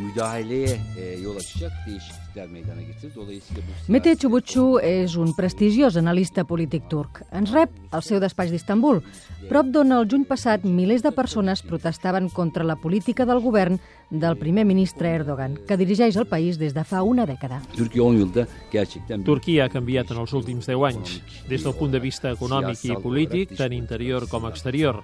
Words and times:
müdahaleye 0.00 0.80
e, 0.98 1.20
yol 1.22 1.36
açacak 1.36 1.72
değişiklikler 1.86 2.46
meydana 2.48 2.82
getirdi. 2.82 3.14
Dolayısıyla 3.16 3.62
bu 3.62 3.92
Mete 3.92 4.12
reformlar- 4.12 4.82
és 4.82 5.16
un 5.16 5.32
prestigiós 5.32 5.96
analista 5.96 6.44
polític 6.44 6.82
turc. 6.90 7.10
Ens 7.32 7.52
rep 7.52 7.70
al 7.92 8.00
seu 8.00 8.20
despatx 8.20 8.50
d'Istanbul, 8.50 9.00
prop 9.48 9.66
d'on 9.74 9.90
el 9.90 10.08
juny 10.08 10.24
passat 10.24 10.64
milers 10.64 11.02
de 11.02 11.10
persones 11.10 11.62
protestaven 11.62 12.28
contra 12.28 12.64
la 12.64 12.76
política 12.76 13.26
del 13.26 13.40
govern 13.40 13.78
del 14.10 14.36
primer 14.36 14.64
ministre 14.64 15.08
Erdogan, 15.08 15.56
que 15.66 15.76
dirigeix 15.76 16.16
el 16.16 16.26
país 16.26 16.58
des 16.58 16.74
de 16.74 16.84
fa 16.84 17.02
una 17.02 17.26
dècada. 17.26 17.60
Türkiye 17.76 18.04
10 18.04 18.18
yılda 18.20 18.46
gerçekten 18.72 19.20
bir 19.20 19.26
Turquia 19.26 19.64
ha 19.64 19.68
canviat 19.68 20.10
en 20.10 20.18
els 20.18 20.32
últims 20.32 20.66
10 20.66 20.84
anys, 20.84 21.20
des 21.48 21.64
del 21.64 21.74
punt 21.74 21.92
de 21.92 22.00
vista 22.00 22.30
econòmic 22.30 22.84
i 22.84 22.96
polític, 23.02 23.56
tant 23.56 23.72
interior 23.72 24.28
com 24.28 24.46
exterior. 24.48 25.02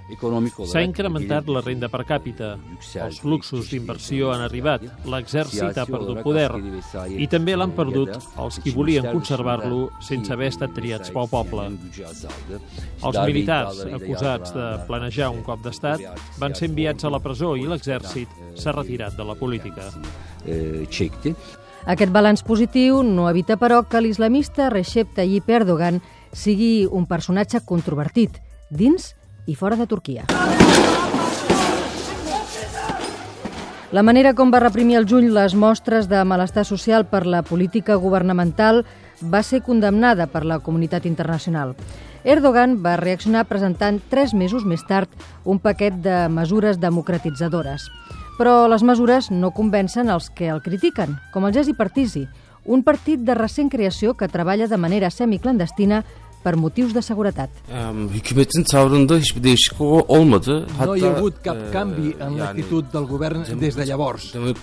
S'ha 0.67 0.83
incrementat 0.83 1.49
la 1.49 1.61
renda 1.61 1.89
per 1.89 2.05
càpita, 2.07 2.57
els 3.05 3.21
fluxos 3.21 3.71
d'inversió 3.71 4.33
han 4.33 4.41
arribat, 4.41 4.83
l'exèrcit 5.07 5.79
ha 5.79 5.87
perdut 5.89 6.23
poder 6.25 6.49
i 7.17 7.27
també 7.31 7.57
l'han 7.57 7.73
perdut 7.77 8.15
els 8.17 8.61
qui 8.63 8.75
volien 8.77 9.09
conservar-lo 9.13 9.91
sense 10.05 10.33
haver 10.33 10.51
estat 10.53 10.75
triats 10.77 11.13
pel 11.15 11.31
poble. 11.31 11.69
Els 13.07 13.21
militars 13.25 13.85
acusats 13.87 14.55
de 14.57 14.69
planejar 14.89 15.33
un 15.35 15.43
cop 15.47 15.63
d'estat 15.65 16.03
van 16.41 16.55
ser 16.55 16.71
enviats 16.71 17.05
a 17.05 17.13
la 17.13 17.23
presó 17.23 17.55
i 17.57 17.67
l'exèrcit 17.69 18.29
s'ha 18.55 18.75
retirat 18.77 19.17
de 19.17 19.25
la 19.25 19.35
política. 19.39 19.93
e, 20.47 20.87
çekti. 20.91 21.35
Aquest 21.87 22.13
balanç 22.13 22.43
positiu 22.43 23.03
no 23.07 23.29
evita, 23.31 23.57
però, 23.61 23.83
que 23.87 24.01
l'islamista 24.03 24.71
Recep 24.71 25.15
Tayyip 25.15 25.51
Erdogan 25.51 26.01
sigui 26.33 26.87
un 26.91 27.07
personatge 27.07 27.63
controvertit, 27.65 28.41
dins 28.71 29.15
i 29.47 29.55
fora 29.55 29.79
de 29.79 29.87
Turquia. 29.87 30.27
La 33.95 34.03
manera 34.03 34.33
com 34.35 34.51
va 34.51 34.59
reprimir 34.59 34.97
al 34.99 35.05
juny 35.07 35.29
les 35.31 35.53
mostres 35.55 36.09
de 36.11 36.19
malestar 36.27 36.65
social 36.67 37.05
per 37.07 37.23
la 37.23 37.45
política 37.47 37.95
governamental 38.03 38.81
va 39.23 39.45
ser 39.47 39.61
condemnada 39.63 40.27
per 40.27 40.43
la 40.45 40.59
comunitat 40.59 41.07
internacional. 41.07 41.77
Erdogan 42.25 42.81
va 42.83 42.97
reaccionar 42.99 43.45
presentant 43.47 44.01
tres 44.11 44.35
mesos 44.35 44.65
més 44.67 44.83
tard 44.89 45.07
un 45.45 45.61
paquet 45.63 45.95
de 46.03 46.27
mesures 46.27 46.81
democratitzadores. 46.83 47.87
Però 48.41 48.67
les 48.67 48.83
mesures 48.83 49.31
no 49.31 49.53
convencen 49.55 50.11
els 50.11 50.33
que 50.35 50.51
el 50.51 50.65
critiquen, 50.67 51.15
com 51.33 51.47
el 51.47 51.55
Gesi 51.55 51.73
Partisi, 51.79 52.27
un 52.67 52.83
partit 52.83 53.23
de 53.23 53.39
recent 53.39 53.71
creació 53.71 54.17
que 54.19 54.27
treballa 54.27 54.67
de 54.67 54.77
manera 54.77 55.13
semiclandestina 55.15 56.03
per 56.47 56.55
motius 56.55 56.93
de 56.95 57.03
seguretat. 57.03 57.51
No 57.67 58.13
hi 60.95 61.03
ha 61.03 61.11
hagut 61.11 61.41
cap 61.43 61.59
e, 61.59 61.71
canvi 61.75 62.13
en 62.23 62.37
l'actitud 62.39 62.93
del 62.93 63.09
govern 63.11 63.43
des 63.59 63.75
de 63.75 63.87
llavors. 63.89 64.29
El 64.37 64.55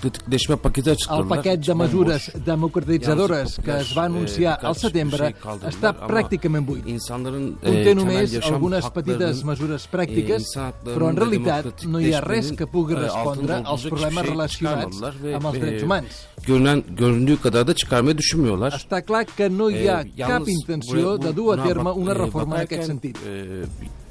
paquet 1.33 1.59
de 1.67 1.75
mesures 1.75 2.29
democratitzadores 2.45 3.57
que 3.65 3.73
es 3.81 3.91
va 3.97 4.05
anunciar 4.07 4.53
e, 4.53 4.61
birkaç 4.61 4.69
al 4.69 4.77
setembre 4.79 5.31
està 5.73 5.91
pràcticament 5.99 6.63
buit. 6.67 6.87
E, 6.87 6.97
Conté 7.03 7.95
només 7.99 8.37
algunes 8.39 8.87
petites 8.95 9.43
mesures 9.51 9.87
pràctiques, 9.91 10.53
però 10.87 11.11
en 11.11 11.19
realitat 11.19 11.83
no 11.89 11.99
hi 11.99 12.13
ha 12.15 12.23
res 12.23 12.53
que 12.55 12.69
pugui 12.69 12.95
respondre 13.01 13.59
als 13.59 13.89
problemes 13.89 14.29
relacionats 14.29 15.03
amb 15.03 15.51
els 15.51 15.59
drets 15.59 15.83
humans. 15.83 16.23
Görünen, 16.43 16.83
göründüğü 16.97 17.37
kadar 17.41 17.67
da 17.67 17.75
çıkarmayı 17.75 18.17
düşünmüyorlar. 18.17 18.71
Està 18.75 18.99
clar 19.05 19.23
que 19.25 19.47
no 19.47 19.69
hi 19.71 19.87
ha 19.87 20.03
cap 20.17 20.49
intenció 20.49 21.15
de 21.21 21.31
dur 21.35 21.53
a 21.53 21.57
buna 21.57 21.72
terme 21.73 21.89
bak- 21.89 21.97
una 21.97 22.11
e, 22.11 22.17
reforma 22.21 22.55
en 22.55 22.61
bakarken, 22.61 22.79
aquest 22.79 22.87
sentit. 22.87 23.17
e, 23.25 23.65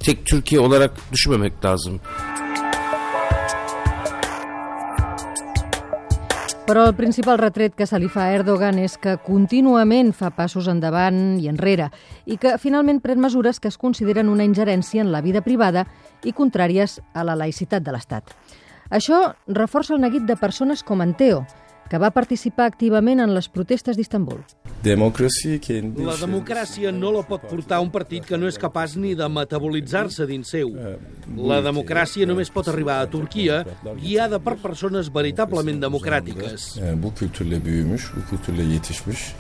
tek 0.05 0.24
Türkiye 0.27 0.60
olarak 0.60 0.92
düşünmemek 1.12 1.52
lazım. 1.64 2.00
Però 6.66 6.86
el 6.86 6.94
principal 6.94 7.39
retret 7.39 7.74
que 7.74 7.86
se 7.90 7.98
li 7.98 8.06
fa 8.08 8.28
a 8.28 8.34
Erdogan 8.36 8.78
és 8.78 8.95
que 8.96 9.17
contínuament 9.27 10.12
fa 10.14 10.30
passos 10.30 10.68
endavant 10.70 11.40
i 11.42 11.48
enrere 11.51 11.89
i 12.24 12.36
que 12.40 12.55
finalment 12.62 13.01
pren 13.02 13.18
mesures 13.20 13.58
que 13.61 13.68
es 13.68 13.77
consideren 13.77 14.30
una 14.30 14.45
ingerència 14.46 15.02
en 15.02 15.11
la 15.12 15.20
vida 15.20 15.42
privada 15.42 15.83
i 16.24 16.33
contràries 16.33 17.01
a 17.14 17.24
la 17.27 17.34
laïcitat 17.36 17.83
de 17.83 17.92
l'Estat. 17.92 18.30
Això 18.95 19.34
reforça 19.48 19.95
el 19.96 20.01
neguit 20.01 20.22
de 20.28 20.36
persones 20.36 20.84
com 20.86 21.02
en 21.02 21.14
Teo, 21.18 21.42
que 21.92 21.98
va 22.01 22.08
participar 22.08 22.64
activament 22.70 23.20
en 23.20 23.35
les 23.36 23.51
protestes 23.53 23.98
d'Istanbul. 23.98 24.39
La 24.83 26.14
democràcia 26.17 26.89
no 26.97 27.11
la 27.13 27.20
pot 27.29 27.45
portar 27.51 27.83
un 27.85 27.91
partit 27.92 28.25
que 28.25 28.39
no 28.41 28.48
és 28.48 28.57
capaç 28.57 28.95
ni 28.97 29.13
de 29.19 29.29
metabolitzar-se 29.29 30.25
dins 30.31 30.55
seu. 30.55 30.73
La 31.36 31.61
democràcia 31.61 32.25
només 32.31 32.48
pot 32.55 32.70
arribar 32.73 32.97
a 33.02 33.11
Turquia 33.13 33.61
guiada 34.01 34.41
per 34.41 34.57
persones 34.63 35.13
veritablement 35.13 35.85
democràtiques. 35.85 36.79
e, 36.81 36.95
bu 37.02 37.13
kültürle 37.14 37.64
büyümüş, 37.64 38.13
bu 38.17 38.25
kültürle 38.31 38.63
yetişmiş. 38.73 39.35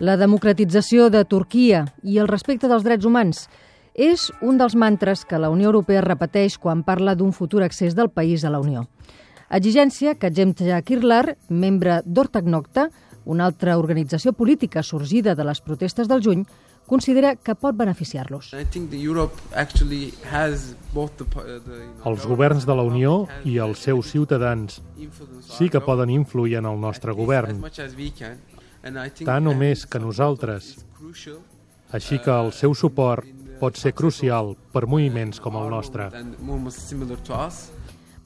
La 0.00 0.16
democratització 0.16 1.10
de 1.10 1.24
Turquia 1.24 1.86
i 2.02 2.18
el 2.18 2.28
respecte 2.28 2.68
dels 2.68 2.84
drets 2.84 3.04
humans 3.04 3.48
és 3.94 4.30
un 4.42 4.58
dels 4.58 4.76
mantres 4.76 5.24
que 5.24 5.38
la 5.38 5.50
Unió 5.50 5.72
Europea 5.72 6.00
repeteix 6.02 6.56
quan 6.58 6.84
parla 6.84 7.16
d'un 7.16 7.32
futur 7.32 7.62
accés 7.62 7.96
del 7.96 8.10
país 8.10 8.44
a 8.44 8.50
la 8.50 8.60
Unió. 8.60 8.86
Exigència 9.50 10.16
que 10.18 10.30
Cemta 10.34 10.80
Kirlar, 10.82 11.36
membre 11.48 12.00
d'Ortak 12.04 12.44
Nocta, 12.50 12.88
una 13.26 13.46
altra 13.46 13.76
organització 13.78 14.32
política 14.32 14.82
sorgida 14.82 15.34
de 15.34 15.44
les 15.46 15.60
protestes 15.60 16.08
del 16.08 16.22
juny, 16.22 16.44
considera 16.86 17.34
que 17.36 17.54
pot 17.54 17.74
beneficiar-los. 17.74 18.52
Uh, 18.54 18.62
Els 22.06 22.26
governs 22.26 22.66
de 22.66 22.74
la 22.74 22.82
Unió 22.86 23.26
i 23.44 23.58
els 23.58 23.78
seus 23.82 24.10
ciutadans 24.14 24.82
sí 25.42 25.68
que 25.70 25.80
poden 25.82 26.10
influir 26.10 26.58
en 26.62 26.66
el 26.70 26.78
nostre 26.80 27.12
govern, 27.12 27.62
tant 29.26 29.46
o 29.46 29.54
més 29.54 29.86
que 29.86 29.98
nosaltres. 29.98 30.76
Així 31.94 32.18
que 32.18 32.34
el 32.34 32.52
seu 32.54 32.74
suport 32.74 33.26
pot 33.60 33.78
ser 33.78 33.92
crucial 33.94 34.54
per 34.72 34.86
moviments 34.86 35.40
com 35.40 35.56
el 35.58 35.70
nostre. 35.70 36.10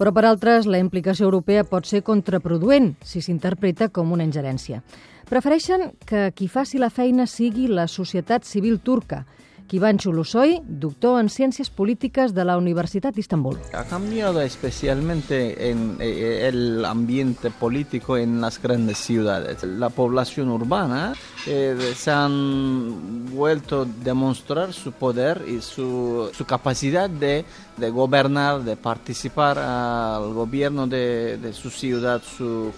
Però 0.00 0.14
per 0.16 0.22
altres, 0.24 0.64
la 0.64 0.78
implicació 0.80 1.26
europea 1.26 1.60
pot 1.68 1.84
ser 1.84 2.00
contraproduent 2.00 2.94
si 3.04 3.20
s'interpreta 3.20 3.90
com 3.92 4.14
una 4.14 4.24
ingerència. 4.24 4.80
Prefereixen 5.28 5.90
que 6.08 6.30
qui 6.32 6.48
faci 6.48 6.80
la 6.80 6.88
feina 6.88 7.26
sigui 7.28 7.66
la 7.68 7.84
societat 7.84 8.48
civil 8.48 8.78
turca. 8.80 9.26
Kivan 9.70 9.98
Chulusoy, 9.98 10.62
doctor 10.66 11.20
en 11.20 11.28
Ciències 11.30 11.70
Polítiques 11.70 12.34
de 12.34 12.42
la 12.42 12.56
Universitat 12.58 13.14
d'Istanbul. 13.14 13.54
Ha 13.72 13.84
cambiado 13.84 14.40
especialmente 14.42 15.70
en 15.70 15.96
eh, 16.00 16.48
el 16.48 16.84
ambiente 16.84 17.52
político 17.52 18.16
en 18.16 18.40
las 18.40 18.60
grandes 18.60 18.98
ciudades. 18.98 19.62
La 19.62 19.88
población 19.88 20.50
urbana 20.50 21.12
eh, 21.46 21.94
se 21.94 22.10
han 22.10 23.30
vuelto 23.30 23.82
a 23.82 23.84
demostrar 24.02 24.72
su 24.72 24.90
poder 24.90 25.44
y 25.46 25.60
su, 25.60 26.32
capacidad 26.48 27.08
de, 27.08 27.44
de 27.76 27.90
gobernar, 27.90 28.64
de 28.64 28.74
participar 28.74 29.56
al 29.56 30.34
gobierno 30.34 30.88
de, 30.88 31.36
de 31.36 31.52
su 31.52 31.70
ciudad, 31.70 32.20
su, 32.24 32.72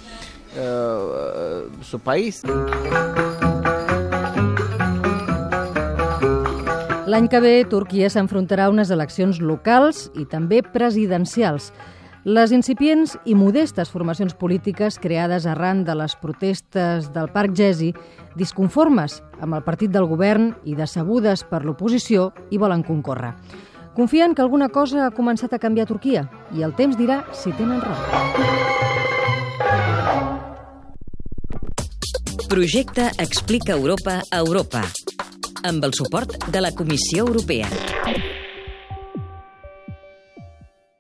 eh, 0.54 1.68
su 1.80 1.98
país. 2.00 2.42
L'any 7.12 7.26
que 7.28 7.42
ve, 7.44 7.66
Turquia 7.68 8.08
s'enfrontarà 8.08 8.70
a 8.70 8.72
unes 8.72 8.88
eleccions 8.94 9.36
locals 9.44 10.06
i 10.16 10.22
també 10.24 10.62
presidencials. 10.64 11.66
Les 12.24 12.54
incipients 12.56 13.18
i 13.28 13.34
modestes 13.36 13.90
formacions 13.92 14.32
polítiques 14.32 14.96
creades 15.02 15.44
arran 15.44 15.82
de 15.84 15.92
les 15.98 16.14
protestes 16.16 17.10
del 17.12 17.28
Parc 17.34 17.52
Gezi, 17.58 17.90
disconformes 18.38 19.18
amb 19.44 19.58
el 19.58 19.66
partit 19.66 19.92
del 19.92 20.08
govern 20.08 20.54
i 20.64 20.78
decebudes 20.78 21.44
per 21.50 21.66
l'oposició, 21.66 22.30
hi 22.48 22.62
volen 22.62 22.86
concórrer. 22.86 23.34
Confien 23.92 24.32
que 24.32 24.40
alguna 24.40 24.70
cosa 24.72 25.04
ha 25.04 25.12
començat 25.12 25.52
a 25.52 25.60
canviar 25.60 25.84
a 25.84 25.92
Turquia 25.92 26.24
i 26.56 26.64
el 26.64 26.72
temps 26.72 26.96
dirà 26.96 27.26
si 27.36 27.52
tenen 27.60 27.84
raó. 27.84 28.00
Projecte 32.48 33.10
Explica 33.20 33.76
Europa 33.76 34.22
a 34.30 34.38
Europa 34.40 34.86
amb 35.62 35.84
el 35.84 35.94
suport 35.94 36.36
de 36.50 36.60
la 36.60 36.72
Comissió 36.72 37.26
Europea. 37.26 38.31